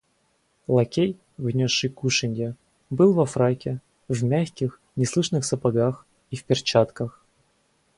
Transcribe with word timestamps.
Лакей, 0.67 1.15
внесший 1.37 1.91
кушанье, 1.91 2.55
был 2.89 3.13
во 3.13 3.27
фраке, 3.27 3.81
в 4.07 4.23
мягких 4.23 4.81
неслышных 4.95 5.45
сапогах 5.45 6.07
и 6.31 6.35
в 6.37 6.43
перчатках. 6.43 7.23